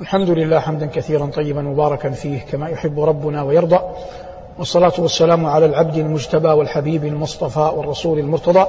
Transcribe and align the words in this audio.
الحمد 0.00 0.30
لله 0.30 0.60
حمدا 0.60 0.86
كثيرا 0.86 1.26
طيبا 1.26 1.62
مباركا 1.62 2.10
فيه 2.10 2.40
كما 2.40 2.68
يحب 2.68 3.00
ربنا 3.00 3.42
ويرضى. 3.42 3.78
والصلاة 4.58 4.92
والسلام 4.98 5.46
على 5.46 5.66
العبد 5.66 5.96
المجتبى 5.96 6.48
والحبيب 6.48 7.04
المصطفى 7.04 7.70
والرسول 7.76 8.18
المرتضى 8.18 8.66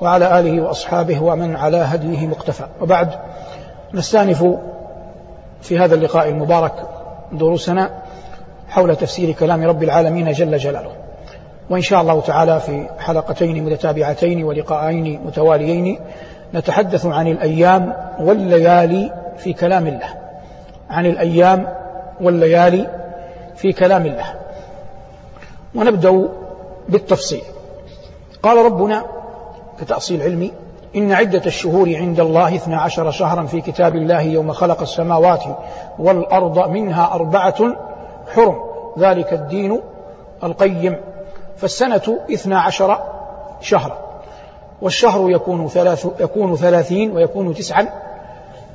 وعلى 0.00 0.40
آله 0.40 0.62
وأصحابه 0.62 1.22
ومن 1.22 1.56
على 1.56 1.76
هديه 1.76 2.26
مقتفى. 2.26 2.64
وبعد 2.80 3.10
نستأنف 3.94 4.46
في 5.62 5.78
هذا 5.78 5.94
اللقاء 5.94 6.28
المبارك 6.28 6.72
دروسنا 7.32 7.90
حول 8.68 8.96
تفسير 8.96 9.32
كلام 9.32 9.64
رب 9.64 9.82
العالمين 9.82 10.32
جل 10.32 10.56
جلاله. 10.56 10.92
وإن 11.70 11.82
شاء 11.82 12.00
الله 12.00 12.20
تعالى 12.20 12.60
في 12.60 12.86
حلقتين 12.98 13.64
متتابعتين 13.64 14.44
ولقاءين 14.44 15.20
متواليين 15.26 15.98
نتحدث 16.54 17.06
عن 17.06 17.26
الأيام 17.26 17.92
والليالي 18.20 19.12
في 19.36 19.52
كلام 19.52 19.86
الله. 19.86 20.17
عن 20.90 21.06
الأيام 21.06 21.68
والليالي 22.20 22.86
في 23.56 23.72
كلام 23.72 24.06
الله. 24.06 24.34
ونبدأ 25.74 26.28
بالتفصيل. 26.88 27.42
قال 28.42 28.64
ربنا 28.64 29.04
كتأصيل 29.80 30.22
علمي 30.22 30.52
إن 30.96 31.12
عدة 31.12 31.42
الشهور 31.46 31.96
عند 31.96 32.20
الله 32.20 32.54
اثنا 32.54 32.80
عشر 32.80 33.10
شهرا 33.10 33.42
في 33.42 33.60
كتاب 33.60 33.96
الله 33.96 34.20
يوم 34.20 34.52
خلق 34.52 34.80
السماوات 34.80 35.44
والأرض 35.98 36.68
منها 36.68 37.14
أربعة 37.14 37.76
حرم. 38.34 38.56
ذلك 38.98 39.32
الدين 39.32 39.80
القيم. 40.44 40.96
فالسنة 41.56 42.18
اثنا 42.32 42.60
عشر 42.60 42.98
شهرا. 43.60 43.98
والشهر 44.82 45.30
يكون, 45.30 45.68
ثلاث 45.68 46.06
يكون 46.20 46.56
ثلاثين 46.56 47.16
ويكون 47.16 47.54
تسعا 47.54 47.88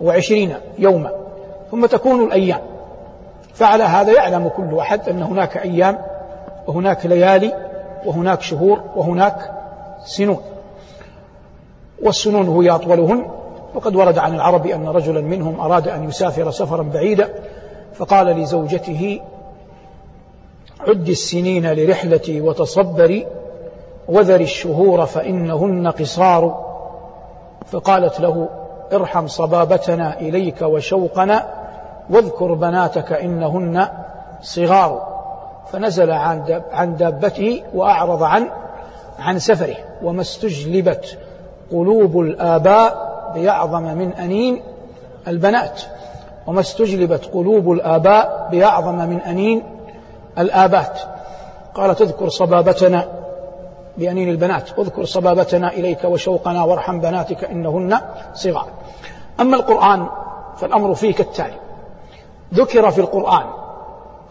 وعشرين 0.02 0.54
يوما. 0.78 1.23
ثم 1.74 1.86
تكون 1.86 2.24
الأيام. 2.24 2.60
فعلى 3.54 3.84
هذا 3.84 4.14
يعلم 4.14 4.48
كل 4.48 4.78
أحد 4.80 5.10
أن 5.10 5.24
هناك 5.24 5.58
أيام 5.58 5.98
وهناك 6.68 7.06
ليالي 7.06 7.54
وهناك 8.06 8.42
شهور 8.42 8.82
وهناك 8.96 9.52
سنون. 10.06 10.42
والسنون 12.04 12.50
هي 12.50 12.70
أطولهن 12.70 13.26
وقد 13.76 13.96
ورد 13.96 14.18
عن 14.18 14.36
العرب 14.36 14.68
أن 14.68 14.88
رجلا 14.88 15.22
منهم 15.22 15.60
أراد 15.60 15.88
أن 15.88 16.10
يسافر 16.10 16.52
سفرا 16.52 16.84
بعيدا 16.84 17.30
فقال 17.94 18.28
لزوجته 18.28 19.22
عد 20.88 21.10
السنين 21.10 21.74
لرحلتي 21.74 22.42
وتصبري 22.42 23.28
وذر 24.08 24.42
الشهور 24.42 25.06
فإنهن 25.06 25.88
قصار. 25.88 26.74
فقالت 27.72 28.20
له 28.20 28.50
ارحم 28.94 29.28
صبابتنا 29.28 30.20
إليك 30.20 30.62
وشوقنا 30.62 31.63
واذكر 32.10 32.54
بناتك 32.54 33.14
إنهن 33.14 33.88
صغار. 34.42 35.14
فنزل 35.72 36.12
عن 36.72 36.96
دابته 36.96 37.64
وأعرض 37.74 38.24
عن 38.24 38.50
عن 39.20 39.40
سفره. 39.40 39.76
وما 40.04 40.22
استجلبت 40.22 41.18
قلوب 41.72 42.20
الآباء 42.20 43.14
بأعظم 43.36 43.84
من 43.84 44.14
أنين 44.14 44.62
البنات. 45.28 45.82
وما 46.48 46.60
استجلبت 46.60 47.26
قلوب 47.26 47.72
الآباء 47.72 48.50
بأعظم 48.52 48.96
من 48.96 49.22
أنين 49.22 49.64
الآبات. 50.38 51.00
قال 51.76 51.96
تذكر 51.96 52.30
صبابتنا 52.30 53.06
بأنين 53.98 54.30
البنات. 54.30 54.80
اذكر 54.80 55.06
صبابتنا 55.06 55.68
إليك 55.68 56.04
وشوقنا 56.04 56.64
وارحم 56.64 57.00
بناتك 57.00 57.44
إنهن 57.44 57.98
صغار. 58.34 58.68
أما 59.40 59.56
القرآن 59.56 60.08
فالأمر 60.58 60.94
فيه 60.94 61.14
كالتالي 61.14 61.63
ذكر 62.54 62.92
في 62.92 63.02
القرآن 63.02 63.46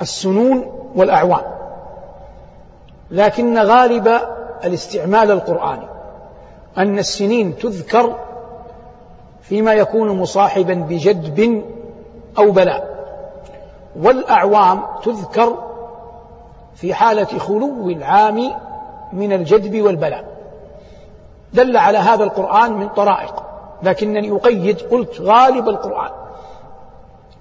السنون 0.03 0.73
والأعوام 0.97 1.45
لكن 3.11 3.59
غالب 3.59 4.21
الاستعمال 4.65 5.31
القرآني 5.31 5.87
أن 6.79 6.99
السنين 6.99 7.59
تذكر 7.59 8.15
فيما 9.43 9.73
يكون 9.75 10.19
مصاحبا 10.19 10.75
بجدب 10.75 11.65
أو 12.39 12.51
بلاء 12.51 12.93
والأعوام 14.01 14.83
تذكر 15.05 15.59
في 16.75 16.95
حالة 16.95 17.39
خلو 17.39 17.91
العام 17.91 18.53
من 19.13 19.33
الجدب 19.33 19.83
والبلاء. 19.83 20.25
دل 21.53 21.77
على 21.77 21.99
هذا 21.99 22.25
القرآن 22.25 22.73
من 22.73 22.89
طرائق 22.89 23.43
لكنني 23.83 24.33
أقيد 24.37 24.81
قلت 24.81 25.21
غالب 25.21 25.69
القرآن. 25.69 26.11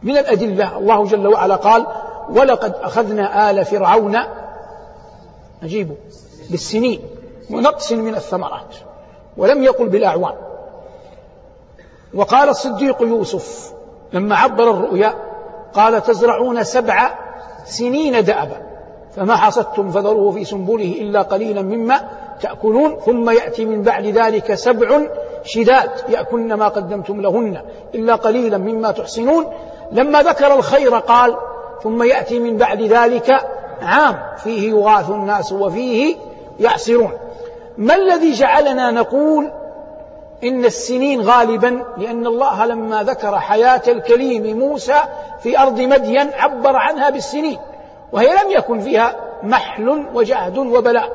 من 0.04 0.18
الأدلة. 0.18 0.78
الله 0.78 1.06
جل 1.06 1.28
وعلا 1.28 1.56
قال 1.56 1.86
ولقد 2.30 2.76
أخذنا 2.82 3.52
آل 3.52 3.66
فرعون 3.66 4.18
نجيب 5.64 5.92
بالسنين. 6.50 7.02
ونقص 7.52 7.92
من 7.92 8.16
الثمرات. 8.16 8.76
ولم 9.38 9.64
يقل 9.64 9.90
بالأعوام 9.90 10.36
وقال 12.14 12.50
الصديق 12.50 13.02
يوسف 13.02 13.74
لما 14.14 14.36
عبر 14.36 14.72
الرؤيا 14.72 15.14
قال 15.74 16.04
تزرعون 16.04 16.64
سبع 16.64 17.10
سنين 17.66 18.24
دأبا. 18.24 18.72
فما 19.16 19.36
حصدتم 19.36 19.92
فذروه 19.92 20.32
في 20.32 20.46
سنبله 20.46 20.96
إلا 21.02 21.22
قليلا 21.22 21.62
مما 21.62 22.10
تأكلون. 22.42 22.98
ثم 23.06 23.30
يأتي 23.30 23.66
من 23.66 23.82
بعد 23.82 24.06
ذلك 24.06 24.54
سبع 24.54 25.00
شداد. 25.44 25.92
يأكلن 26.10 26.54
ما 26.54 26.68
قدمتم 26.68 27.22
لهن 27.22 27.62
إلا 27.96 28.16
قليلا 28.16 28.58
مما 28.58 28.92
تحصنون. 28.92 29.46
لما 29.92 30.22
ذكر 30.22 30.54
الخير 30.54 30.96
قال 30.96 31.38
ثم 31.84 32.04
يأتي 32.04 32.40
من 32.40 32.58
بعد 32.58 32.82
ذلك 32.82 33.46
عام 33.82 34.20
فيه 34.44 34.70
يغاث 34.70 35.10
الناس 35.10 35.52
وفيه 35.52 36.16
يعصرون 36.60 37.12
ما 37.78 37.96
الذي 37.96 38.32
جعلنا 38.32 38.92
نقول 38.92 39.52
إن 40.44 40.66
السنين 40.66 41.22
غالبا؟ 41.22 41.84
لأن 41.98 42.28
الله 42.28 42.66
لما 42.66 43.04
ذكر 43.04 43.40
حياة 43.40 43.82
الكليم 43.88 44.60
موسى 44.60 44.96
في 45.44 45.60
أرض 45.60 45.80
مدين 45.82 46.30
عبر 46.34 46.76
عنها 46.76 47.10
بالسنين 47.10 47.60
وهي 48.12 48.28
لم 48.28 48.52
يكن 48.52 48.80
فيها 48.80 49.16
محل 49.44 50.06
وجهد 50.14 50.58
وبلاء 50.58 51.10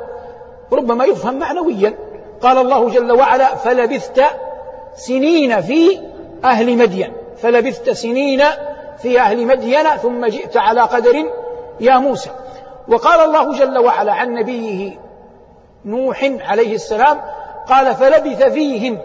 ربما 0.73 1.05
يفهم 1.05 1.39
معنويا. 1.39 1.95
قال 2.43 2.59
الله 2.59 2.89
جل 2.89 3.13
وعلا 3.13 3.55
فلبثت 3.55 4.23
سنين 4.97 5.61
في 5.61 6.01
أهل 6.45 6.77
مدين. 6.79 7.13
فلبثت 7.43 7.91
سنين 7.91 8.43
في 8.99 9.21
أهل 9.21 9.47
مدين 9.47 9.85
ثم 9.85 10.27
جئت 10.27 10.57
على 10.57 10.81
قدر 10.81 11.33
يا 11.81 11.99
موسى. 11.99 12.31
وقال 12.89 13.21
الله 13.21 13.59
جل 13.59 13.79
وعلا 13.79 14.13
عن 14.13 14.35
نبيه 14.35 14.99
نوح 15.85 16.33
عليه 16.41 16.75
السلام 16.75 17.21
قال 17.69 17.95
فلبث 17.95 18.43
فيهم 18.43 18.99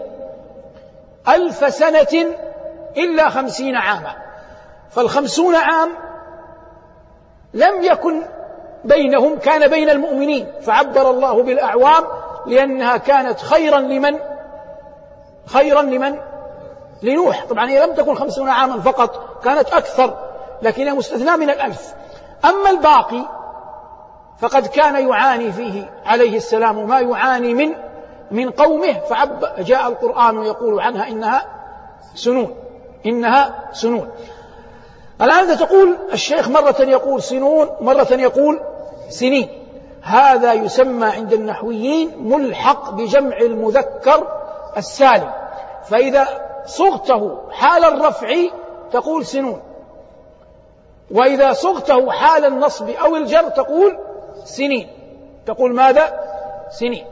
ألف 1.28 1.74
سنة 1.74 2.34
إلا 2.96 3.28
خمسين 3.28 3.76
عاما. 3.76 4.14
فالخمسون 4.90 5.54
عام 5.54 5.90
لم 7.54 7.82
يكن 7.82 8.22
بينهم 8.84 9.38
كان 9.38 9.70
بين 9.70 9.90
المؤمنين 9.90 10.46
فعبر 10.60 11.10
الله 11.10 11.42
بالأعوام 11.42 12.04
لأنها 12.46 12.96
كانت 12.96 13.40
خيرا 13.40 13.80
لمن؟ 13.80 14.18
خيرا 15.46 15.82
لمن؟ 15.82 16.18
لنوح. 17.02 17.44
طبعا 17.44 17.68
هي 17.68 17.86
لم 17.86 17.94
تكن 17.94 18.14
خمسون 18.14 18.48
عاما 18.48 18.80
فقط 18.80 19.42
كانت 19.44 19.68
أكثر 19.68 20.16
لكنها 20.62 20.94
مستثنى 20.94 21.36
من 21.36 21.50
الألف. 21.50 21.94
أما 22.44 22.70
الباقي 22.70 23.22
فقد 24.38 24.66
كان 24.66 25.08
يعاني 25.08 25.52
فيه 25.52 25.90
عليه 26.06 26.36
السلام 26.36 26.88
ما 26.88 27.00
يعاني 27.00 27.54
من 27.54 27.74
من 28.30 28.50
قومه. 28.50 28.92
فعب 28.92 29.44
جاء 29.58 29.88
القرآن 29.88 30.42
يقول 30.42 30.80
عنها 30.80 31.08
إنها 31.08 31.46
سنون 32.14 32.54
إنها 33.06 33.54
سنون. 33.72 34.10
الآن 35.22 35.58
تقول 35.58 35.96
الشيخ 36.12 36.48
مرة 36.48 36.76
يقول 36.80 37.22
سنون 37.22 37.68
مرة 37.80 38.08
يقول 38.10 38.60
سنين. 39.08 39.48
هذا 40.02 40.52
يسمى 40.52 41.06
عند 41.06 41.32
النحويين 41.32 42.28
ملحق 42.28 42.90
بجمع 42.90 43.36
المذكر 43.36 44.26
السالم. 44.76 45.30
فإذا 45.88 46.28
صغته 46.66 47.50
حال 47.50 47.84
الرفع 47.84 48.34
تقول 48.92 49.26
سنون. 49.26 49.62
وإذا 51.10 51.52
صغته 51.52 52.10
حال 52.10 52.44
النصب 52.44 52.90
أو 52.90 53.16
الجر 53.16 53.48
تقول 53.48 53.98
سنين. 54.44 54.88
تقول 55.46 55.74
ماذا؟ 55.74 56.20
سنين. 56.70 57.06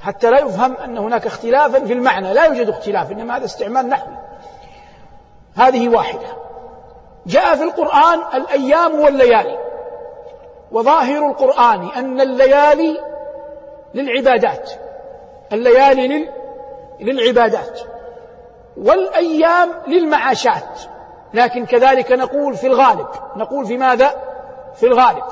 حتى 0.00 0.30
لا 0.30 0.40
يفهم 0.40 0.76
أن 0.76 0.98
هناك 0.98 1.26
اختلافا 1.26 1.84
في 1.84 1.92
المعنى. 1.92 2.34
لا 2.34 2.44
يوجد 2.44 2.68
اختلاف 2.68 3.12
إنما 3.12 3.36
هذا 3.36 3.44
استعمال 3.44 3.88
نحوي. 3.88 4.16
هذه 5.54 5.88
واحدة. 5.88 6.26
جاء 7.26 7.56
في 7.56 7.62
القرآن 7.62 8.20
الأيام 8.34 9.00
والليالي. 9.00 9.58
وظاهر 10.72 11.30
القرآن 11.30 11.88
أن 11.96 12.20
الليالي 12.20 13.00
للعبادات. 13.94 14.70
الليالي 15.52 16.08
لل... 16.08 16.28
للعبادات. 17.00 17.93
والأيام 18.76 19.70
للمعاشات. 19.86 20.80
لكن 21.34 21.66
كذلك 21.66 22.12
نقول 22.12 22.54
في 22.54 22.66
الغالب. 22.66 23.06
نقول 23.36 23.66
في 23.66 23.76
ماذا؟ 23.76 24.14
في 24.74 24.86
الغالب. 24.86 25.24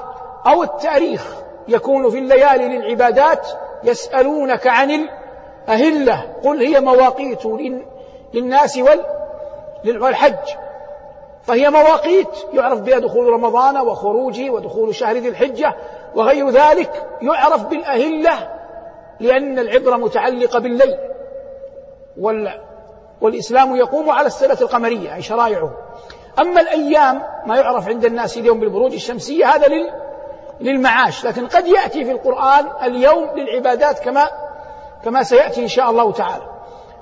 أو 0.46 0.62
التاريخ. 0.62 1.36
يكون 1.68 2.10
في 2.10 2.18
الليالي 2.18 2.68
للعبادات 2.68 3.46
يسألونك 3.84 4.66
عن 4.66 4.90
الأهلة. 4.90 6.32
قل 6.44 6.60
هي 6.60 6.80
مواقيت 6.80 7.46
للناس 8.34 8.80
والحج. 9.86 10.48
فهي 11.42 11.70
مواقيت. 11.70 12.28
يعرف 12.52 12.80
بها 12.80 12.98
دخول 12.98 13.32
رمضان 13.32 13.78
وخروجه 13.78 14.50
ودخول 14.50 14.94
شهر 14.94 15.16
ذي 15.16 15.28
الحجة 15.28 15.74
وغير 16.14 16.50
ذلك. 16.50 17.06
يعرف 17.22 17.66
بالأهلة 17.66 18.48
لأن 19.20 19.58
العبرة 19.58 19.96
متعلقة 19.96 20.58
بالليل. 20.58 20.98
والإسلام 23.22 23.76
يقوم 23.76 24.10
على 24.10 24.26
السنة 24.26 24.58
القمرية 24.60 25.14
أي 25.14 25.22
شرائعه. 25.22 25.70
أما 26.38 26.60
الأيام 26.60 27.22
ما 27.46 27.56
يعرف 27.56 27.88
عند 27.88 28.04
الناس 28.04 28.38
اليوم 28.38 28.60
بالبروج 28.60 28.92
الشمسية 28.92 29.46
هذا 29.46 29.66
لل 29.66 29.92
للمعاش. 30.60 31.24
لكن 31.24 31.46
قد 31.46 31.66
يأتي 31.66 32.04
في 32.04 32.10
القرآن 32.10 32.68
اليوم 32.82 33.30
للعبادات 33.36 33.98
كما 33.98 34.28
كما 35.04 35.22
سيأتي 35.22 35.62
إن 35.62 35.68
شاء 35.68 35.90
الله 35.90 36.12
تعالى. 36.12 36.44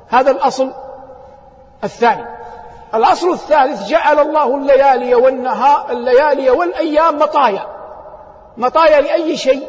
هذا 0.09 0.31
الأصل 0.31 0.73
الثاني. 1.85 2.25
الأصل 2.95 3.33
الثالث 3.33 3.89
جعل 3.89 4.19
الله 4.19 4.57
الليالي 4.57 5.15
والنهار 5.15 5.91
الليالي 5.91 6.51
والأيام 6.51 7.19
مطايا. 7.19 7.67
مطايا 8.57 9.01
لأي 9.01 9.37
شيء؟ 9.37 9.69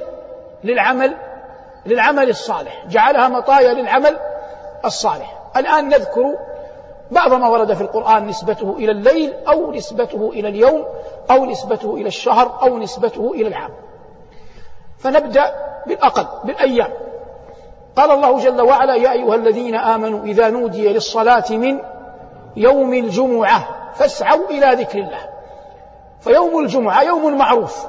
للعمل 0.63 1.17
للعمل 1.85 2.29
الصالح. 2.29 2.85
جعلها 2.87 3.27
مطايا 3.27 3.73
للعمل 3.73 4.17
الصالح. 4.85 5.40
الآن 5.57 5.89
نذكر 5.89 6.35
بعض 7.11 7.33
ما 7.33 7.49
ورد 7.49 7.73
في 7.73 7.81
القرآن 7.81 8.27
نسبته 8.27 8.75
إلى 8.77 8.91
الليل 8.91 9.33
أو 9.47 9.71
نسبته 9.71 10.29
إلى 10.33 10.47
اليوم 10.47 10.85
أو 11.31 11.45
نسبته 11.45 11.95
إلى 11.95 12.07
الشهر 12.07 12.59
أو 12.61 12.77
نسبته 12.77 13.31
إلى 13.31 13.47
العام. 13.47 13.71
فنبدأ 14.97 15.53
بالأقل 15.87 16.25
بالأيام. 16.43 16.89
قال 17.95 18.11
الله 18.11 18.39
جل 18.39 18.61
وعلا 18.61 18.95
يا 18.95 19.11
أيها 19.11 19.35
الذين 19.35 19.75
آمنوا 19.75 20.23
إذا 20.23 20.49
نودي 20.49 20.93
للصلاة 20.93 21.45
من 21.49 21.79
يوم 22.55 22.93
الجمعة 22.93 23.67
فاسعوا 23.93 24.49
إلى 24.49 24.83
ذكر 24.83 24.99
الله. 24.99 25.29
فيوم 26.21 26.59
الجمعة 26.59 27.03
يوم 27.03 27.37
معروف. 27.37 27.87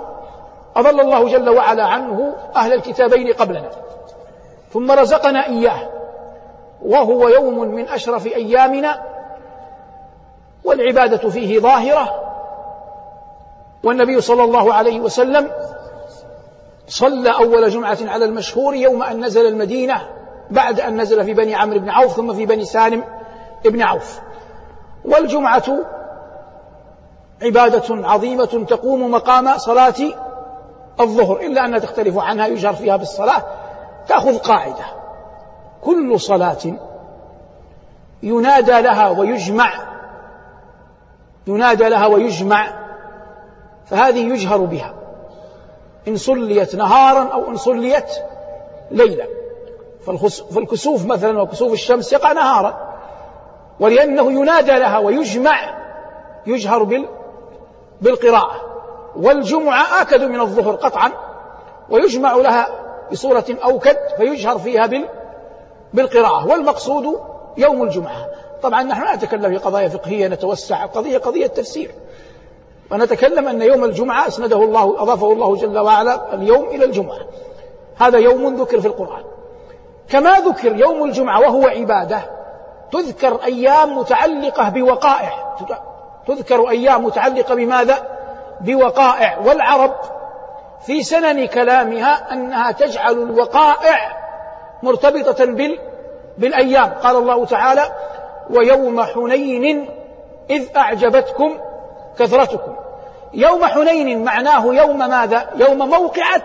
أضل 0.77 1.01
الله 1.01 1.29
جل 1.29 1.49
وعلا 1.49 1.85
عنه 1.85 2.35
أهل 2.57 2.73
الكتابين 2.73 3.33
قبلنا. 3.33 3.71
ثم 4.73 4.93
رزقنا 4.93 5.47
إياه. 5.47 6.02
وهو 6.85 7.29
يوم 7.29 7.59
من 7.59 7.89
أشرف 7.89 8.27
أيامنا 8.27 9.03
والعبادة 10.65 11.31
فيه 11.31 11.59
ظاهرة. 11.61 12.23
والنبي 13.85 14.21
صلى 14.21 14.45
الله 14.45 14.75
عليه 14.75 15.01
وسلم 15.01 15.51
صلى 16.89 17.31
أول 17.31 17.71
جمعة 17.71 17.99
على 18.03 18.25
المشهور 18.25 18.75
يوم 18.75 19.03
أن 19.03 19.25
نزل 19.25 19.47
المدينة 19.47 20.09
بعد 20.51 20.81
أن 20.81 21.01
نزل 21.01 21.25
في 21.25 21.35
بني 21.35 21.55
عمرو 21.55 21.79
بن 21.79 21.91
عوف 21.91 22.17
ثم 22.17 22.35
في 22.35 22.47
بني 22.47 22.65
سالم 22.65 23.05
بن 23.65 23.83
عوف. 23.83 24.21
والجمعة 25.05 25.65
عبادة 27.43 28.09
عظيمة 28.09 28.65
تقوم 28.69 29.11
مقام 29.11 29.59
صلاة 29.59 29.95
الظهر 31.01 31.41
إلا 31.41 31.65
أنها 31.65 31.79
تختلف 31.79 32.19
عنها 32.19 32.47
يجهر 32.47 32.73
فيها 32.73 32.97
بالصلاة 32.97 33.43
تأخذ 34.09 34.39
قاعدة. 34.39 35.02
كل 35.83 36.21
صلاة 36.21 36.59
ينادى 38.23 38.81
لها 38.81 39.09
ويجمع 39.09 39.73
ينادى 41.47 41.89
لها 41.89 42.07
ويجمع 42.07 42.69
فهذه 43.87 44.33
يجهر 44.33 44.59
بها 44.59 44.95
إن 46.09 46.17
صليت 46.17 46.75
نهارا 46.75 47.33
أو 47.33 47.49
إن 47.49 47.57
صليت 47.57 48.11
ليلا. 48.91 49.27
فالكسوف 50.55 51.07
مثلا 51.07 51.43
وكسوف 51.43 51.73
الشمس 51.73 52.13
يقع 52.13 52.33
نهارا 52.33 52.93
ولأنه 53.81 54.33
ينادى 54.33 54.73
لها 54.73 54.99
ويجمع 54.99 55.59
يجهر 56.47 56.83
بال 56.83 57.09
بالقراءة. 58.01 58.61
والجمعة 59.17 60.01
آكد 60.01 60.23
من 60.23 60.41
الظهر 60.41 60.75
قطعا 60.75 61.13
ويجمع 61.91 62.37
لها 62.37 62.67
بصورة 63.13 63.45
أوكد 63.65 63.97
فيجهر 64.17 64.59
فيها 64.59 64.87
بال 64.87 65.09
بالقراءة 65.95 66.47
والمقصود 66.47 67.21
يوم 67.57 67.83
الجمعة. 67.83 68.27
طبعا 68.63 68.83
نحن 68.83 69.05
لا 69.05 69.17
نتكلم 69.17 69.51
في 69.51 69.57
قضايا 69.57 69.89
فقهية 69.89 70.29
نتوسع 70.29 70.87
قضية 70.87 71.19
قضية 71.19 71.47
تفسير 71.47 71.91
ونتكلم 72.91 73.49
أن 73.49 73.63
يوم 73.63 73.85
الجمعة 73.85 74.29
أسنده 74.29 74.57
الله 74.57 75.03
أضافه 75.03 75.33
الله 75.33 75.57
جل 75.57 75.79
وعلا 75.79 76.35
اليوم 76.35 76.65
إلى 76.69 76.85
الجمعة. 76.85 77.19
هذا 77.99 78.19
يوم 78.19 78.55
ذكر 78.57 78.81
في 78.81 78.87
القرآن. 78.87 79.25
كما 80.09 80.41
ذكر 80.41 80.77
يوم 80.77 81.05
الجمعة 81.05 81.41
وهو 81.41 81.67
عبادة 81.67 82.21
تذكر 82.93 83.45
أيام 83.45 83.99
متعلقة 83.99 84.69
بوقائع. 84.69 85.57
تذكر 86.27 86.71
أيام 86.71 87.05
متعلقة 87.05 87.55
بماذا؟ 87.55 88.09
بوقائع. 88.61 89.39
والعرب 89.39 89.95
في 90.87 91.03
سنن 91.03 91.47
كلامها 91.47 92.33
أنها 92.33 92.73
تجعل 92.73 93.13
الوقائع 93.13 94.22
مرتبطة 94.83 95.45
بال 95.45 95.79
بالأيام. 96.39 96.95
قال 97.03 97.17
الله 97.17 97.45
تعالى 97.45 97.83
ويوم 98.51 99.03
حنين 99.03 99.89
إذ 100.51 100.77
أعجبتكم 100.77 101.59
كثرتكم. 102.19 102.77
يوم 103.35 103.65
حنين 103.65 104.25
معناه 104.25 104.67
يوم 104.67 104.99
ماذا؟ 104.99 105.51
يوم 105.57 105.79
موقعة 105.79 106.43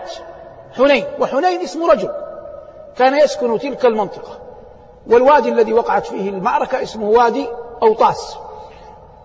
حنين. 0.76 1.04
وحنين 1.20 1.60
اسم 1.60 1.90
رجل. 1.90 2.10
كان 2.96 3.18
يسكن 3.18 3.58
تلك 3.58 3.86
المنطقة. 3.86 4.38
والوادي 5.06 5.48
الذي 5.48 5.72
وقعت 5.72 6.06
فيه 6.06 6.30
المعركة 6.30 6.82
اسمه 6.82 7.08
وادي 7.08 7.48
أوطاس. 7.82 8.36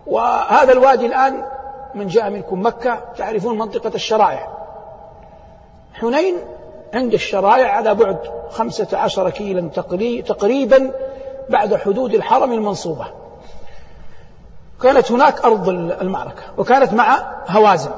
وهذا 0.07 0.71
الوادي 0.71 1.05
الآن 1.05 1.45
من 1.95 2.07
جاء 2.07 2.29
منكم 2.29 2.65
مكة. 2.65 3.01
تعرفون 3.17 3.57
منطقة 3.57 3.91
الشرائع. 3.95 4.47
حنين 5.93 6.35
عند 6.93 7.13
الشرائع 7.13 7.71
على 7.71 7.95
بعد 7.95 8.17
خمسة 8.49 8.97
عشر 8.97 9.29
كيلا 9.29 9.69
تقريبا 10.25 10.91
بعد 11.49 11.75
حدود 11.75 12.13
الحرم 12.13 12.53
المنصوبة. 12.53 13.05
كانت 14.83 15.11
هناك 15.11 15.45
أرض 15.45 15.69
المعركة 15.69 16.43
وكانت 16.57 16.93
مع 16.93 17.17
هوازن. 17.47 17.91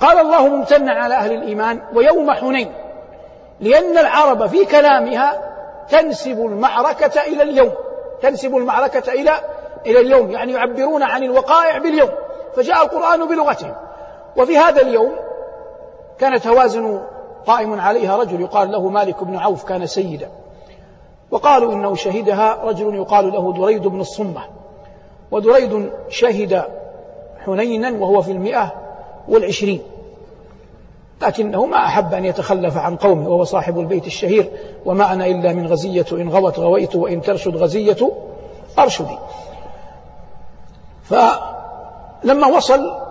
قال 0.00 0.18
الله 0.18 0.48
ممتنا 0.48 0.92
على 0.92 1.14
أهل 1.14 1.32
الإيمان 1.32 1.82
ويوم 1.94 2.30
حنين 2.30 2.72
لأن 3.60 3.98
العرب 3.98 4.46
في 4.46 4.64
كلامها 4.64 5.40
تنسب 5.88 6.38
المعركة 6.38 7.20
إلى 7.20 7.42
اليوم. 7.42 7.72
تنسب 8.22 8.56
المعركة 8.56 9.12
إلى 9.12 9.32
إلى 9.86 10.00
اليوم 10.00 10.30
يعني 10.30 10.52
يعبرون 10.52 11.02
عن 11.02 11.22
الوقائع 11.22 11.78
باليوم. 11.78 12.10
فجاء 12.56 12.84
القرآن 12.84 13.28
بلغتهم. 13.28 13.74
وفي 14.36 14.58
هذا 14.58 14.82
اليوم 14.82 15.16
كانت 16.18 16.46
هوازن 16.46 17.00
قائم 17.46 17.80
عليها 17.80 18.16
رجل 18.16 18.40
يقال 18.40 18.72
له 18.72 18.88
مالك 18.88 19.24
بن 19.24 19.36
عوف 19.36 19.64
كان 19.64 19.86
سيدا. 19.86 20.28
وقالوا 21.30 21.72
إنه 21.72 21.94
شهدها 21.94 22.64
رجل 22.64 22.94
يقال 22.94 23.32
له 23.32 23.52
دريد 23.52 23.86
بن 23.86 24.00
الصمة. 24.00 24.40
ودريد 25.30 25.90
شهد 26.08 26.64
حنينا 27.44 27.90
وهو 27.90 28.22
في 28.22 28.32
المئة 28.32 28.72
والعشرين. 29.28 29.82
لكنه 31.22 31.66
ما 31.66 31.76
أحب 31.76 32.14
أن 32.14 32.24
يتخلف 32.24 32.76
عن 32.76 32.96
قومه 32.96 33.28
وهو 33.28 33.44
صاحب 33.44 33.80
البيت 33.80 34.06
الشهير. 34.06 34.50
وما 34.84 35.12
أنا 35.12 35.26
إلا 35.26 35.52
من 35.52 35.66
غزية 35.66 36.06
إن 36.12 36.28
غوت 36.28 36.58
غويت 36.58 36.96
وإن 36.96 37.20
ترشد 37.20 37.56
غزية 37.56 38.12
أرشدي. 38.78 39.18
فلما 41.04 42.46
وصل 42.56 43.05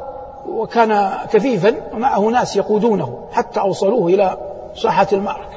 وكان 0.49 1.17
كفيفا 1.31 1.75
ومعه 1.93 2.19
ناس 2.19 2.55
يقودونه 2.55 3.27
حتى 3.31 3.59
أوصلوه 3.59 4.07
إلى 4.07 4.37
ساحة 4.75 5.07
المعركة. 5.11 5.55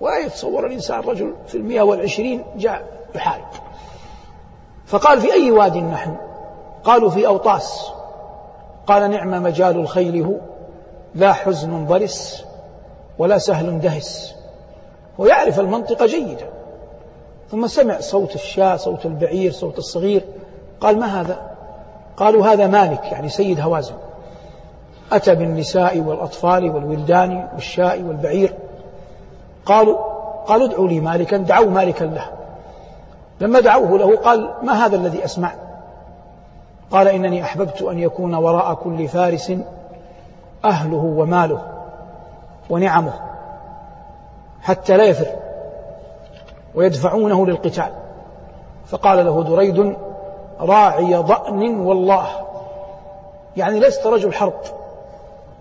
ولا 0.00 0.18
يتصور 0.18 0.66
الإنسان 0.66 1.00
رجل 1.00 1.34
في 1.46 1.54
المئة 1.54 1.82
والعشرين 1.82 2.44
جاء 2.56 2.82
يحارب. 3.14 3.44
فقال 4.86 5.20
في 5.20 5.32
أي 5.32 5.50
واد 5.50 5.76
نحن؟ 5.76 6.16
قالوا 6.84 7.10
في 7.10 7.26
أوطاس. 7.26 7.90
قال 8.86 9.10
نعم 9.10 9.42
مجال 9.42 9.76
الخيل 9.76 10.24
هو 10.24 10.34
لا 11.14 11.32
حزن 11.32 11.86
ضرس 11.86 12.44
ولا 13.18 13.38
سهل 13.38 13.80
دهس. 13.80 14.34
ويعرف 15.18 15.60
المنطقة 15.60 16.06
جيدا. 16.06 16.48
ثم 17.50 17.66
سمع 17.66 18.00
صوت 18.00 18.34
الشاة 18.34 18.76
صوت 18.76 19.06
البعير 19.06 19.52
صوت 19.52 19.78
الصغير. 19.78 20.24
قال 20.80 20.98
ما 20.98 21.20
هذا؟ 21.20 21.57
قالوا 22.18 22.46
هذا 22.46 22.66
مالك 22.66 23.04
يعني 23.12 23.28
سيد 23.28 23.60
هوازن. 23.60 23.94
أتى 25.12 25.34
بالنساء 25.34 26.00
والأطفال 26.00 26.70
والولدان 26.70 27.48
والشاء 27.54 28.02
والبعير. 28.02 28.54
قالوا 29.66 29.96
قالوا 30.46 30.66
ادعوا 30.66 30.88
لي 30.88 31.00
مالكا 31.00 31.36
دعوا 31.36 31.70
مالكا 31.70 32.04
له. 32.04 32.26
لما 33.40 33.60
دعوه 33.60 33.98
له 33.98 34.16
قال 34.16 34.50
ما 34.62 34.86
هذا 34.86 34.96
الذي 34.96 35.24
أسمع؟ 35.24 35.52
قال 36.90 37.08
إنني 37.08 37.42
أحببت 37.42 37.82
أن 37.82 37.98
يكون 37.98 38.34
وراء 38.34 38.74
كل 38.74 39.08
فارس 39.08 39.52
أهله 40.64 41.04
وماله 41.16 41.62
ونعمه 42.70 43.12
حتى 44.62 44.96
لا 44.96 45.04
يفر 45.04 45.26
ويدفعونه 46.74 47.46
للقتال. 47.46 47.90
فقال 48.86 49.26
له 49.26 49.42
دريد 49.42 49.96
راعي 50.60 51.14
ضأن 51.14 51.80
والله. 51.80 52.26
يعني 53.56 53.80
لست 53.80 54.06
رجل 54.06 54.32
حرب 54.32 54.60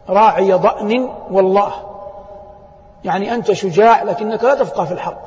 راعي 0.10 0.54
ضأن 0.54 1.10
والله. 1.32 1.72
يعني 3.04 3.34
أنت 3.34 3.52
شجاع 3.52 4.04
لكنك 4.04 4.44
لا 4.44 4.56
تفقه 4.56 4.86
في 4.86 4.92
الحرب 4.92 5.22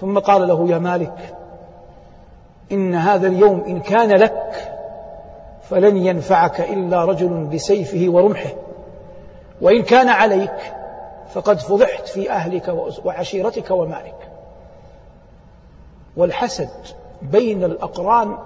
ثم 0.00 0.18
قال 0.18 0.48
له 0.48 0.68
يا 0.68 0.78
مالك 0.78 1.34
إن 2.72 2.94
هذا 2.94 3.26
اليوم 3.26 3.64
إن 3.66 3.80
كان 3.80 4.10
لك 4.10 4.72
فلن 5.62 5.96
ينفعك 5.96 6.60
إلا 6.60 7.04
رجل 7.04 7.44
بسيفه 7.44 8.06
ورمحه. 8.08 8.50
وإن 9.60 9.82
كان 9.82 10.08
عليك 10.08 10.74
فقد 11.34 11.58
فضحت 11.58 12.08
في 12.08 12.30
أهلك 12.30 12.88
وعشيرتك 13.04 13.70
ومالك. 13.70 14.28
والحسد 16.16 16.70
بين 17.22 17.64
الأقران 17.64 18.38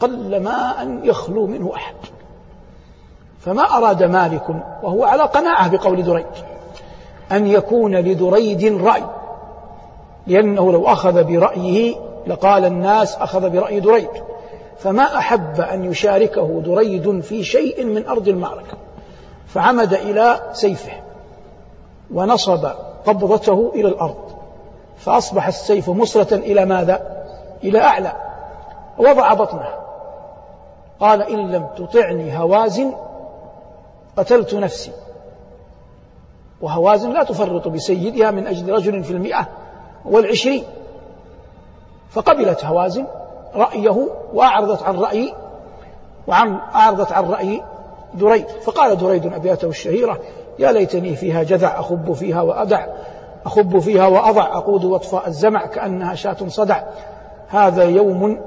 قل 0.00 0.42
ما 0.42 0.82
أن 0.82 1.04
يخلو 1.04 1.46
منه 1.46 1.74
أحد. 1.74 1.94
فما 3.40 3.62
أراد 3.62 4.02
مالك 4.02 4.48
وهو 4.82 5.04
على 5.04 5.22
قناعة 5.22 5.68
بقول 5.68 6.02
دريد 6.02 6.26
أن 7.32 7.46
يكون 7.46 7.96
لدريد 7.96 8.82
رأي 8.84 9.04
لأنه 10.26 10.72
لو 10.72 10.86
أخذ 10.86 11.24
برأيه 11.24 11.96
لقال 12.26 12.64
الناس 12.64 13.16
أخذ 13.16 13.50
برأي 13.50 13.80
دريد 13.80 14.08
فما 14.78 15.18
أحب 15.18 15.60
أن 15.60 15.84
يشاركه 15.84 16.62
دريد 16.64 17.20
في 17.20 17.44
شيء 17.44 17.84
من 17.84 18.06
أرض 18.06 18.28
المعركة. 18.28 18.76
فعمد 19.46 19.94
إلى 19.94 20.40
سيفه 20.52 20.92
ونصب 22.14 22.68
قبضته 23.06 23.72
إلى 23.74 23.88
الأرض. 23.88 24.16
فأصبح 24.98 25.46
السيف 25.46 25.90
مصرة 25.90 26.34
إلى 26.34 26.64
ماذا؟ 26.64 27.24
إلى 27.64 27.80
أعلى. 27.80 28.12
وضع 28.98 29.34
بطنه. 29.34 29.77
قال 31.00 31.22
إن 31.22 31.50
لم 31.50 31.66
تطعني 31.76 32.38
هوازن 32.38 32.92
قتلت 34.16 34.54
نفسي. 34.54 34.92
وهوازن 36.60 37.12
لا 37.12 37.24
تفرط 37.24 37.68
بسيدها 37.68 38.30
من 38.30 38.46
أجل 38.46 38.72
رجل 38.72 39.04
في 39.04 39.10
المئة 39.10 39.48
والعشرين. 40.04 40.64
فقبلت 42.10 42.64
هوازن 42.64 43.06
رأيه 43.54 44.08
وأعرضت 44.34 44.82
عن 44.82 44.96
رأي 44.96 45.34
وعن 46.26 46.54
أعرضت 46.54 47.12
عن 47.12 47.24
رأي 47.30 47.62
دريد. 48.14 48.48
فقال 48.48 48.98
دريد 48.98 49.26
أبياته 49.26 49.68
الشهيرة 49.68 50.18
يا 50.58 50.72
ليتني 50.72 51.16
فيها 51.16 51.42
جذع 51.42 51.80
أخب 51.80 52.12
فيها 52.12 52.42
وأدع 52.42 52.86
أخب 53.46 53.78
فيها 53.78 54.06
وأضع 54.06 54.56
أقود 54.56 54.84
وطفاء 54.84 55.28
الزمع 55.28 55.66
كأنها 55.66 56.14
شاة 56.14 56.48
صدع. 56.48 56.82
هذا 57.48 57.84
يوم 57.84 58.40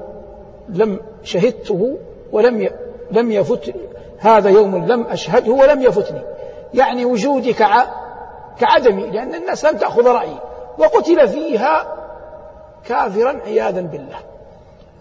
لم 0.68 1.00
شهدته 1.22 1.98
ولم 2.32 2.70
لم 3.10 3.32
يفت 3.32 3.74
هذا 4.18 4.50
يوم 4.50 4.86
لم 4.86 5.06
أشهده 5.06 5.52
ولم 5.52 5.82
يفتني. 5.82 6.22
يعني 6.74 7.04
وجودي 7.04 7.54
كعدمي 8.58 9.06
لأن 9.06 9.34
الناس 9.34 9.64
لم 9.64 9.78
تأخذ 9.78 10.06
رأيي. 10.06 10.36
وقتل 10.78 11.28
فيها 11.28 11.94
كافرا 12.84 13.40
عياذا 13.46 13.80
بالله. 13.80 14.18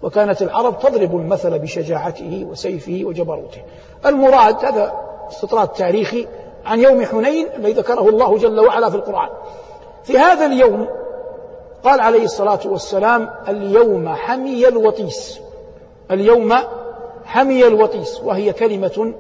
وكانت 0.03 0.41
العرب 0.41 0.79
تضرب 0.79 1.15
المثل 1.15 1.59
بشجاعته 1.59 2.47
وسيفه 2.51 3.01
وجبروته. 3.03 3.61
المراد 4.05 4.65
هذا 4.65 4.93
استطراد 5.31 5.67
تاريخي 5.67 6.27
عن 6.65 6.79
يوم 6.79 7.05
حنين 7.05 7.47
الذي 7.55 7.73
ذكره 7.73 8.09
الله 8.09 8.38
جل 8.38 8.59
وعلا 8.59 8.89
في 8.89 8.95
القرآن. 8.95 9.29
في 10.03 10.17
هذا 10.17 10.45
اليوم 10.45 10.88
قال 11.83 12.01
عليه 12.01 12.23
الصلاة 12.23 12.59
والسلام 12.65 13.29
اليوم 13.47 14.09
حمي 14.09 14.67
الوطيس. 14.67 15.39
اليوم 16.11 16.53
حمي 17.25 17.67
الوطيس 17.67 18.21
وهي 18.23 18.53
كلمة 18.53 19.13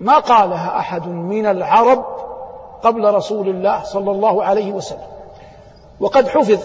ما 0.00 0.18
قالها 0.18 0.78
أحد 0.78 1.08
من 1.08 1.46
العرب 1.46 2.04
قبل 2.82 3.14
رسول 3.14 3.48
الله 3.48 3.82
صلى 3.82 4.10
الله 4.10 4.44
عليه 4.44 4.72
وسلم. 4.72 5.08
وقد 6.00 6.28
حفظ 6.28 6.60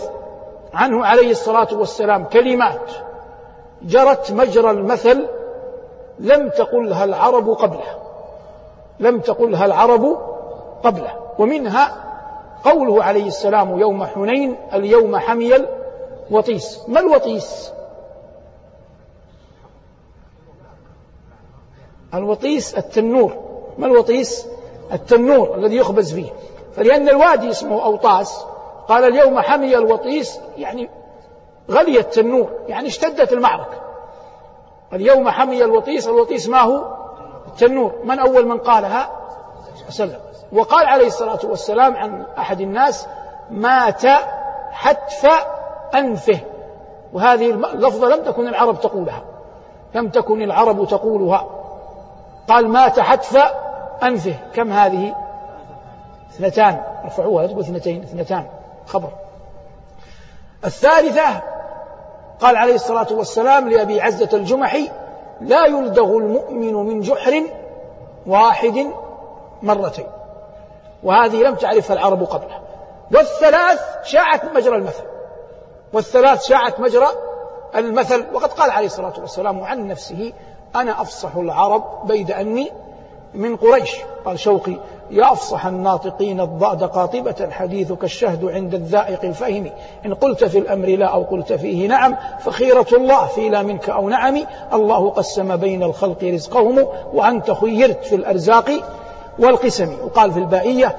عنه 0.73 1.05
عليه 1.05 1.31
الصلاة 1.31 1.67
والسلام 1.71 2.23
كلمات 2.23 2.91
جرت 3.81 4.31
مجرى 4.31 4.71
المثل 4.71 5.27
لم 6.19 6.49
تقلها 6.49 7.03
العرب 7.03 7.49
قبله 7.49 7.97
لم 8.99 9.19
تقلها 9.19 9.65
العرب 9.65 10.17
قبله 10.83 11.13
ومنها 11.39 11.95
قوله 12.63 13.03
عليه 13.03 13.27
السلام 13.27 13.79
يوم 13.79 14.05
حنين 14.05 14.55
اليوم 14.73 15.17
حمي 15.17 15.55
الوطيس. 16.29 16.79
ما 16.87 16.99
الوطيس؟ 16.99 17.71
الوطيس 22.13 22.77
التنور. 22.77 23.33
ما 23.77 23.87
الوطيس؟ 23.87 24.47
التنور 24.93 25.55
الذي 25.55 25.75
يخبز 25.75 26.13
فيه. 26.13 26.29
فلأن 26.75 27.09
الوادي 27.09 27.49
اسمه 27.49 27.85
أوطاس 27.85 28.45
قال 28.87 29.03
اليوم 29.03 29.39
حمي 29.39 29.77
الوطيس 29.77 30.39
يعني 30.57 30.89
غلي 31.71 31.99
التنور 31.99 32.49
يعني 32.67 32.87
اشتدت 32.87 33.33
المعركة. 33.33 33.81
اليوم 34.93 35.29
حمي 35.29 35.63
الوطيس 35.63 36.07
الوطيس 36.07 36.49
ما 36.49 36.61
هو؟ 36.61 36.83
التنور. 37.47 37.93
من 38.03 38.19
أول 38.19 38.45
من 38.47 38.57
قالها؟ 38.57 39.09
وسلم 39.87 40.19
وقال 40.53 40.87
عليه 40.87 41.07
الصلاة 41.07 41.39
والسلام 41.43 41.95
عن 41.95 42.25
أحد 42.37 42.61
الناس 42.61 43.07
مات 43.51 44.05
حتف 44.71 45.27
أنفه. 45.95 46.39
وهذه 47.13 47.49
اللفظة 47.49 48.15
لم 48.15 48.23
تكن 48.23 48.47
العرب 48.47 48.81
تقولها. 48.81 49.23
لم 49.95 50.09
تكن 50.09 50.41
العرب 50.41 50.87
تقولها. 50.87 51.60
قال 52.51 52.69
مات 52.69 52.99
حتف 52.99 53.37
أنفه. 54.03 54.35
كم 54.53 54.71
هذه؟ 54.71 55.15
اثنتان. 56.31 56.83
رفعوها 57.05 57.47
تقول 57.47 57.59
اثنتين 57.59 58.03
اثنتان. 58.03 58.45
خبر. 58.85 59.09
الثالثة 60.65 61.41
قال 62.39 62.57
عليه 62.57 62.75
الصلاة 62.75 63.07
والسلام 63.11 63.69
لأبي 63.69 64.01
عزة 64.01 64.29
الجمحي 64.33 64.91
لا 65.41 65.65
يلدغ 65.65 66.17
المؤمن 66.17 66.73
من 66.73 67.01
جحر 67.01 67.43
واحد 68.27 68.87
مرتين. 69.61 70.07
وهذه 71.03 71.35
لم 71.35 71.55
تعرفها 71.55 71.93
العرب 71.93 72.23
قبلها. 72.23 72.61
والثلاث 73.11 73.81
شاعت 74.03 74.55
مجرى 74.55 74.75
المثل. 74.75 75.03
والثلاث 75.93 76.43
شاعت 76.43 76.79
مجرى 76.79 77.07
المثل. 77.75 78.25
وقد 78.33 78.53
قال 78.53 78.71
عليه 78.71 78.85
الصلاة 78.85 79.13
والسلام 79.19 79.63
عن 79.63 79.87
نفسه 79.87 80.33
أنا 80.75 81.01
أفصح 81.01 81.35
العرب 81.35 81.83
بيد 82.07 82.31
أني 82.31 82.71
من 83.33 83.55
قريش. 83.55 83.95
قال 84.25 84.39
شوقي 84.39 84.75
يا 85.11 85.31
أفصح 85.31 85.65
الناطقين 85.65 86.41
الضأد 86.41 86.83
قاطبة 86.83 87.49
حديثك 87.51 88.03
الشهد 88.03 88.45
عند 88.45 88.73
الذائق 88.73 89.25
الفهم. 89.25 89.71
إن 90.05 90.13
قلت 90.13 90.43
في 90.43 90.57
الأمر 90.57 90.87
لا 90.87 91.05
أو 91.05 91.23
قلت 91.23 91.53
فيه 91.53 91.87
نعم 91.87 92.15
فخيرة 92.39 92.87
الله 92.93 93.25
في 93.25 93.49
لا 93.49 93.61
منك 93.61 93.89
أو 93.89 94.09
نعم. 94.09 94.43
الله 94.73 95.09
قسم 95.09 95.55
بين 95.55 95.83
الخلق 95.83 96.23
رزقهم 96.23 96.87
وأنت 97.13 97.51
خيرت 97.51 98.03
في 98.03 98.15
الأرزاق 98.15 98.71
والقسم. 99.39 99.97
وقال 100.03 100.31
في 100.31 100.39
البائية 100.39 100.97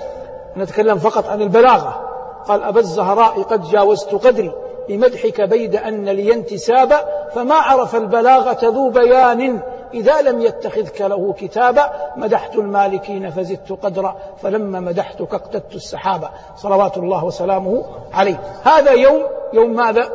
نتكلم 0.56 0.98
فقط 0.98 1.28
عن 1.28 1.42
البلاغة. 1.42 2.08
قال 2.48 2.62
أبا 2.62 2.80
الزهراء 2.80 3.42
قد 3.42 3.70
جاوزت 3.70 4.14
قدري. 4.14 4.52
بمدحك 4.88 5.40
بيد 5.40 5.76
أن 5.76 6.08
لي 6.08 6.34
انتسابا 6.34 7.28
فما 7.34 7.54
عرف 7.54 7.96
البلاغة 7.96 8.58
ذو 8.64 8.90
بيان. 8.90 9.60
إذا 9.94 10.20
لم 10.20 10.40
يتخذك 10.40 11.00
له 11.00 11.32
كتابا 11.32 11.90
مدحت 12.16 12.54
المالكين 12.54 13.30
فزدت 13.30 13.72
قدرا 13.72 14.16
فلما 14.42 14.80
مدحتك 14.80 15.34
اقتدت 15.34 15.74
السحابة 15.74 16.30
صلوات 16.56 16.96
الله 16.96 17.24
وسلامه 17.24 17.84
عليه. 18.12 18.40
هذا 18.64 18.92
يوم 18.92 19.22
يوم 19.52 19.74
ماذا؟ 19.74 20.12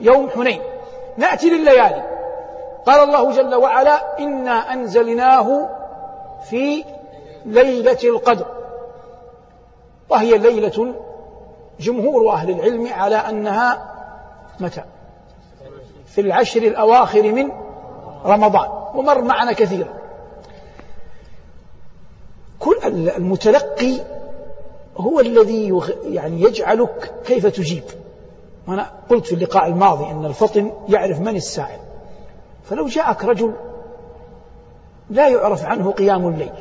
يوم 0.00 0.30
حنين. 0.30 0.60
نأتي 1.16 1.50
لليالي. 1.50 2.02
قال 2.86 3.02
الله 3.02 3.32
جل 3.32 3.54
وعلا 3.54 4.18
إنا 4.18 4.72
أنزلناه 4.72 5.68
في 6.50 6.84
ليلة 7.44 7.98
القدر. 8.04 8.46
وهي 10.08 10.38
ليلة 10.38 10.94
جمهور 11.80 12.32
أهل 12.32 12.50
العلم 12.50 12.86
على 12.92 13.16
أنها 13.16 13.94
متى؟ 14.60 14.84
في 16.06 16.20
العشر 16.20 16.62
الأواخر 16.62 17.22
من 17.32 17.48
رمضان 18.24 18.68
ومر 18.94 19.22
معنا 19.22 19.52
كثيرا. 19.52 19.94
كل 22.58 23.08
المتلقي 23.16 24.00
هو 24.96 25.20
الذي 25.20 25.80
يعني 26.04 26.42
يجعلك 26.42 27.12
كيف 27.24 27.46
تجيب. 27.46 27.84
وأنا 28.68 28.90
قلت 29.10 29.26
في 29.26 29.34
اللقاء 29.34 29.66
الماضي 29.66 30.10
أن 30.10 30.24
الفطن 30.24 30.72
يعرف 30.88 31.20
من 31.20 31.36
السائل. 31.36 31.78
فلو 32.64 32.86
جاءك 32.86 33.24
رجل 33.24 33.54
لا 35.10 35.28
يعرف 35.28 35.64
عنه 35.64 35.90
قيام 35.90 36.28
الليل 36.28 36.52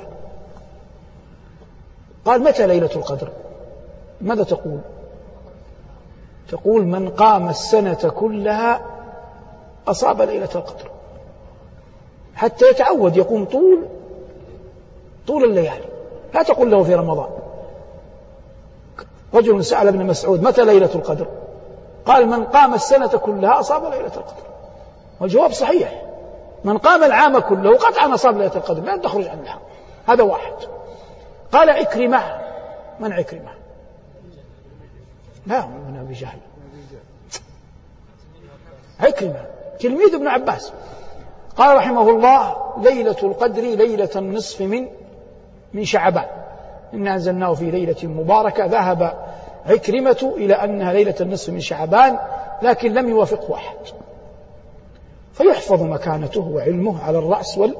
قال 2.25 2.43
متى 2.43 2.67
ليلة 2.67 2.89
القدر؟ 2.95 3.29
ماذا 4.21 4.43
تقول؟ 4.43 4.79
تقول 6.51 6.85
من 6.85 7.09
قام 7.09 7.49
السنة 7.49 8.13
كلها 8.15 8.81
أصاب 9.87 10.21
ليلة 10.21 10.49
القدر. 10.55 10.91
حتى 12.35 12.65
يتعود 12.69 13.17
يقوم 13.17 13.45
طول 13.45 13.85
طول 15.27 15.43
الليالي. 15.43 15.85
لا 16.33 16.43
تقول 16.43 16.71
له 16.71 16.83
في 16.83 16.95
رمضان. 16.95 17.29
رجل 19.33 19.65
سأل 19.65 19.87
ابن 19.87 20.05
مسعود 20.05 20.43
متى 20.43 20.65
ليلة 20.65 20.89
القدر؟ 20.95 21.27
قال 22.05 22.27
من 22.27 22.45
قام 22.45 22.73
السنة 22.73 23.07
كلها 23.07 23.59
أصاب 23.59 23.83
ليلة 23.83 24.11
القدر. 24.15 24.43
والجواب 25.21 25.51
صحيح. 25.51 26.01
من 26.63 26.77
قام 26.77 27.03
العام 27.03 27.39
كله 27.39 27.77
قطعا 27.77 28.13
أصاب 28.15 28.37
ليلة 28.37 28.55
القدر 28.55 28.81
لن 28.81 29.01
تخرج 29.01 29.27
عنها 29.27 29.59
هذا 30.07 30.23
واحد. 30.23 30.53
قال 31.51 31.69
عكرمة 31.69 32.21
من 32.99 33.13
عكرمة 33.13 33.64
لا 35.47 35.65
من 35.65 35.99
أبي 35.99 36.13
جهل. 36.13 36.39
عكرمة 38.99 39.45
تلميذ 39.79 40.15
ابن 40.15 40.27
عباس. 40.27 40.73
قال 41.57 41.77
رحمه 41.77 42.09
الله 42.09 42.55
ليلة 42.77 43.17
القدر 43.23 43.61
ليلة 43.61 44.09
النصف 44.15 44.61
من 44.61 44.87
من 45.73 45.85
شعبان. 45.85 46.27
إنا 46.93 47.13
أنزلناه 47.13 47.53
في 47.53 47.71
ليلة 47.71 48.07
مباركة. 48.07 48.65
ذهب 48.65 49.25
عكرمة 49.65 50.33
إلى 50.37 50.53
أنها 50.53 50.93
ليلة 50.93 51.15
النصف 51.21 51.49
من 51.49 51.59
شعبان 51.59 52.19
لكن 52.61 52.93
لم 52.93 53.09
يوافقه 53.09 53.55
أحد 53.55 53.77
فيحفظ 55.33 55.83
مكانته 55.83 56.41
وعلمه 56.41 57.03
على 57.03 57.17
الرأس 57.17 57.57
وال 57.57 57.75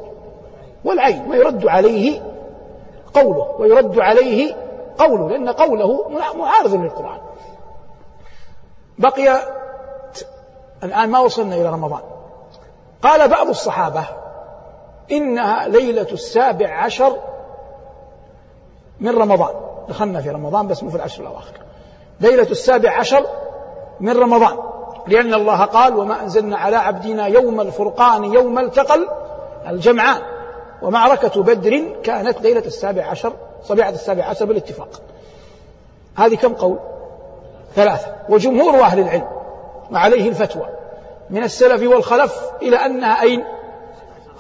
والعين 0.83 1.29
ويرد 1.29 1.67
عليه 1.67 2.21
قوله 3.13 3.55
ويرد 3.59 3.99
عليه 3.99 4.55
قوله 4.97 5.29
لأن 5.29 5.49
قوله 5.49 6.09
معارض 6.35 6.75
للقرآن. 6.75 7.19
بقي 8.97 9.39
الآن 10.83 11.09
ما 11.09 11.19
وصلنا 11.19 11.55
إلى 11.55 11.69
رمضان. 11.69 12.01
قال 13.01 13.27
بعض 13.27 13.47
الصحابة 13.47 14.05
إنها 15.11 15.67
ليلة 15.67 16.07
السابع 16.11 16.83
عشر 16.83 17.17
من 18.99 19.17
رمضان. 19.17 19.55
دخلنا 19.89 20.21
في 20.21 20.29
رمضان 20.29 20.67
بس 20.67 20.83
مو 20.83 20.89
في 20.89 20.95
العشر 20.95 21.21
الأواخر. 21.21 21.53
ليلة 22.19 22.47
السابع 22.51 22.99
عشر 22.99 23.25
من 23.99 24.17
رمضان. 24.17 24.57
لأن 25.07 25.33
الله 25.33 25.65
قال 25.65 25.97
وما 25.97 26.21
أنزلنا 26.21 26.57
على 26.57 26.75
عبدنا 26.75 27.27
يوم 27.27 27.61
الفرقان 27.61 28.23
يوم 28.23 28.59
التقى 28.59 28.99
الجمعان. 29.67 30.21
ومعركة 30.81 31.43
بدر 31.43 31.95
كانت 32.03 32.41
ليلة 32.41 32.65
السابع 32.65 33.05
عشر 33.05 33.33
صبيحة 33.63 33.89
السابع 33.89 34.25
عشر 34.25 34.45
بالاتفاق. 34.45 35.01
هذه 36.15 36.35
كم 36.35 36.53
قول؟ 36.53 36.79
ثلاثة 37.75 38.15
وجمهور 38.29 38.81
أهل 38.81 38.99
العلم 38.99 39.27
وعليه 39.91 40.29
الفتوى 40.29 40.65
من 41.29 41.43
السلف 41.43 41.89
والخلف 41.89 42.33
إلى 42.61 42.75
أنها 42.75 43.21
أين 43.21 43.43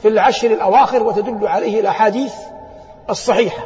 في 0.01 0.07
العشر 0.07 0.51
الأواخر 0.51 1.03
وتدل 1.03 1.47
عليه 1.47 1.79
الأحاديث 1.79 2.33
الصحيحة. 3.09 3.63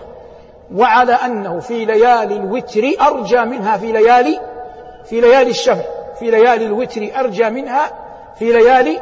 وعلى 0.75 1.13
أنه 1.13 1.59
في 1.59 1.85
ليالي 1.85 2.35
الوتر 2.35 2.81
أرجى 3.01 3.39
منها 3.39 3.77
في 3.77 3.91
ليالي 3.91 4.39
في 5.05 5.21
ليالي 5.21 5.49
الشفع 5.49 5.83
في 6.19 6.31
ليالي 6.31 6.65
الوتر 6.65 7.09
أرجى 7.19 7.49
منها 7.49 7.91
في 8.39 8.51
ليالي 8.51 9.01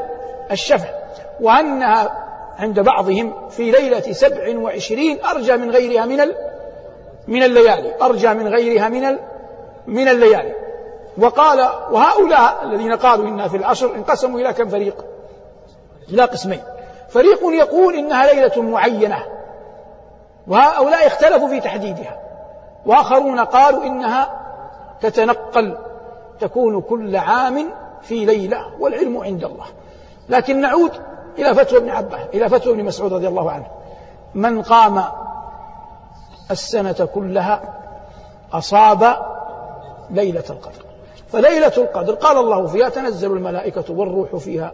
الشفع. 0.52 0.88
وأنها 1.42 2.28
عند 2.60 2.80
بعضهم 2.80 3.50
في 3.50 3.72
ليلة 3.72 4.14
سبع 4.14 4.58
وعشرين 4.58 5.26
أرجى 5.26 5.58
من 5.58 5.72
غيرها 5.72 6.06
من 6.06 6.20
من 7.28 7.44
الليالي 7.44 7.94
أرجى 8.02 8.34
من 8.34 8.48
غيرها 8.48 8.90
من 8.90 9.18
من 9.88 10.08
الليالي. 10.08 10.54
وقال 11.18 11.60
وهؤلاء 11.92 12.64
الذين 12.64 12.94
قالوا 12.94 13.28
إنها 13.28 13.48
في 13.48 13.58
العشر 13.58 13.96
انقسموا 13.96 14.40
إلى 14.40 14.54
كم 14.54 14.70
فريق؟ 14.70 15.06
إلى 16.10 16.24
قسمين. 16.24 16.62
فريق 17.10 17.40
يقول 17.44 17.96
إنها 17.96 18.34
ليلة 18.34 18.62
معينة. 18.62 19.24
وهؤلاء 20.48 21.08
اختلفوا 21.08 21.48
في 21.48 21.60
تحديدها. 21.60 22.20
وآخرون 22.86 23.40
قالوا 23.40 23.84
إنها 23.84 24.30
تتنقل 25.02 25.78
تكون 26.40 26.82
كل 26.82 27.16
عام 27.16 27.70
في 28.02 28.26
ليلة 28.26 28.66
والعلم 28.80 29.18
عند 29.18 29.44
الله. 29.44 29.66
لكن 30.30 30.62
نعود 30.62 30.92
إلى 31.38 31.56
فتوى 31.56 31.80
ابن 31.80 31.90
عباس 31.90 32.22
إلى 32.34 32.50
فتوى 32.50 32.74
ابن 32.74 32.84
مسعود 32.84 33.14
رضي 33.14 33.28
الله 33.28 33.52
عنه. 33.52 33.68
من 34.36 34.62
قام 34.62 35.04
السنة 36.52 37.10
كلها 37.14 37.62
أصاب 38.54 39.37
ليلة 40.10 40.44
القدر. 40.50 40.82
فليلة 41.28 41.74
القدر 41.78 42.14
قال 42.14 42.38
الله 42.38 42.68
فيها 42.68 42.90
تنزل 42.90 43.32
الملائكة 43.32 43.94
والروح 43.94 44.36
فيها 44.36 44.74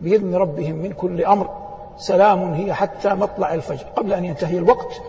بإذن 0.00 0.34
ربهم 0.34 0.76
من 0.76 0.92
كل 0.92 1.24
أمر. 1.24 1.48
سلام 1.98 2.52
هي 2.52 2.74
حتى 2.74 3.14
مطلع 3.14 3.54
الفجر. 3.54 3.84
قبل 3.96 4.12
أن 4.12 4.24
ينتهي 4.24 4.58
الوقت 4.58 5.02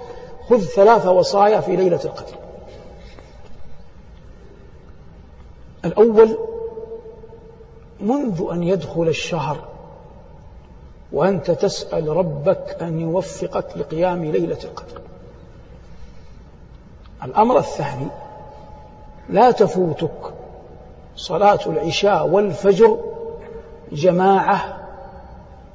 خذ 0.50 0.60
ثلاث 0.60 1.08
وصايا 1.08 1.60
في 1.60 1.76
ليلة 1.76 2.00
القدر. 2.06 2.36
الأول 5.86 6.38
منذ 8.00 8.48
أن 8.52 8.64
يدخل 8.64 9.08
الشهر 9.08 9.58
وأنت 11.12 11.52
تسأل 11.52 12.08
ربك 12.08 12.78
أن 12.82 13.00
يوفقك 13.00 13.78
لقيام 13.78 14.26
ليلة 14.26 14.58
القدر. 14.64 15.02
الأمر 17.24 17.58
الثاني 17.58 18.08
لا 19.30 19.52
تفوتك. 19.52 20.34
صلاة 21.16 21.60
العشاء 21.66 22.28
والفجر 22.28 22.98
جماعة 23.92 24.78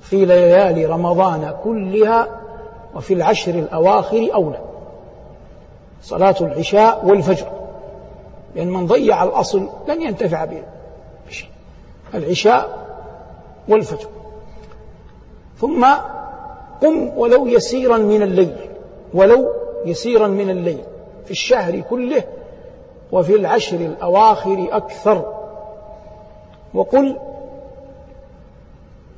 في 0.00 0.24
ليالي 0.24 0.86
رمضان 0.86 1.54
كلها 1.64 2.28
وفي 2.94 3.14
العشر 3.14 3.54
الأواخر 3.54 4.28
أولى. 4.34 4.60
صلاة 6.02 6.34
العشاء 6.40 7.06
والفجر. 7.06 7.46
لأن 8.54 8.68
من 8.68 8.86
ضيع 8.86 9.24
الأصل 9.24 9.68
لن 9.88 10.02
ينتفع 10.02 10.44
به 10.44 10.62
العشاء 12.14 12.86
والفجر. 13.68 14.08
ثم 15.58 15.86
قم 16.82 17.18
ولو 17.18 17.46
يسيرا 17.46 17.96
من 17.96 18.22
الليل. 18.22 18.56
ولو 19.14 19.52
يسيرا 19.84 20.26
من 20.26 20.50
الليل. 20.50 20.84
في 21.24 21.30
الشهر 21.30 21.80
كله 21.80 22.24
وفي 23.12 23.34
العشر 23.36 23.76
الأواخر 23.76 24.68
أكثر. 24.70 25.32
وقل 26.74 27.16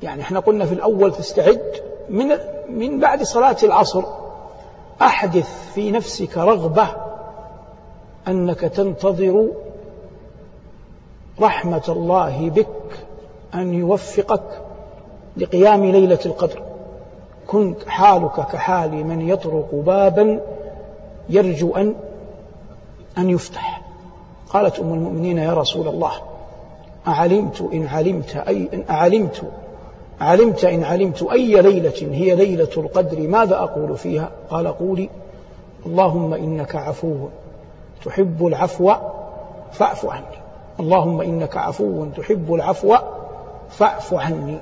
يعني 0.03 0.21
إحنا 0.21 0.39
قلنا 0.39 0.65
في 0.65 0.73
الأول 0.73 1.13
تستعد 1.13 1.81
من 2.09 2.27
من 2.69 2.99
بعد 2.99 3.23
صلاة 3.23 3.57
العصر. 3.63 4.03
أحدث 5.01 5.71
في 5.73 5.91
نفسك 5.91 6.37
رغبة 6.37 6.87
أنك 8.27 8.59
تنتظر 8.59 9.49
رحمة 11.41 11.83
الله 11.89 12.49
بك 12.49 12.67
أن 13.55 13.73
يوفقك 13.73 14.61
لقيام 15.37 15.85
ليلة 15.85 16.19
القدر. 16.25 16.63
كن 17.47 17.75
حالك 17.87 18.35
كحال 18.35 18.91
من 18.91 19.29
يطرق 19.29 19.69
بابا 19.73 20.41
يرجو 21.29 21.75
أن 21.75 21.95
أن 23.19 23.29
يفتح. 23.29 23.81
قالت 24.49 24.79
أم 24.79 24.93
المؤمنين 24.93 25.37
يا 25.37 25.53
رسول 25.53 25.87
الله 25.87 26.11
أعلمت 27.07 27.61
إن 27.73 27.87
علمت 27.87 28.35
أي 28.35 28.69
إن 28.73 28.83
أعلمت 28.89 29.43
علمت 30.21 30.65
إن 30.65 30.83
علمت 30.83 31.23
أي 31.23 31.61
ليلة 31.61 31.93
هي 32.01 32.35
ليلة 32.35 32.69
القدر 32.77 33.19
ماذا 33.19 33.55
أقول 33.55 33.97
فيها؟ 33.97 34.29
قال 34.49 34.67
قولي 34.67 35.09
اللهم 35.85 36.33
إنك 36.33 36.75
عفو 36.75 37.27
تحب 38.05 38.47
العفو 38.47 38.93
فاعف 39.71 40.05
عني. 40.05 40.39
اللهم 40.79 41.21
إنك 41.21 41.57
عفو 41.57 42.05
تحب 42.17 42.53
العفو 42.53 42.95
فاعف 43.69 44.13
عني. 44.13 44.57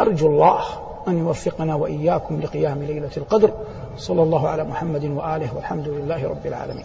أرجو 0.00 0.26
الله 0.26 0.60
أن 1.08 1.18
يوفقنا 1.18 1.74
وإياكم 1.74 2.40
لقيام 2.40 2.82
ليلة 2.82 3.10
القدر. 3.16 3.50
صلى 3.96 4.22
الله 4.22 4.48
على 4.48 4.64
محمد 4.64 5.04
وآله 5.04 5.56
والحمد 5.56 5.88
لله 5.88 6.28
رب 6.28 6.46
العالمين. 6.46 6.84